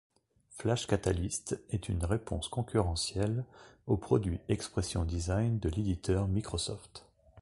[0.49, 3.45] Flash Catalyst est une réponse concurrentielle
[3.85, 7.05] au produit Expression Design de l'éditeur Microsoft.